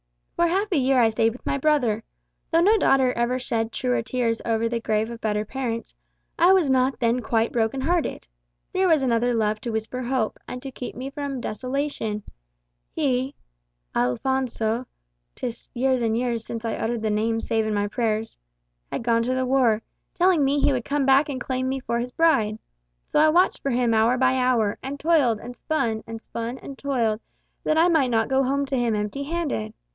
[0.35, 2.03] "For half a year I stayed with my brother.
[2.49, 5.95] Though no daughter ever shed truer tears over the grave of better parents,
[6.39, 8.27] I was not then quite broken hearted.
[8.73, 12.23] There was another love to whisper hope, and to keep me from desolation.
[12.89, 13.35] He
[13.93, 14.87] Alphonso
[15.35, 18.39] ('tis years and years since I uttered the name save in my prayers)
[18.91, 19.83] had gone to the war,
[20.15, 22.57] telling me he would come back and claim me for his bride.
[23.07, 26.75] So I watched for him hour by hour, and toiled and spun, and spun and
[26.75, 27.21] toiled,
[27.63, 29.75] that I might not go home to him empty handed.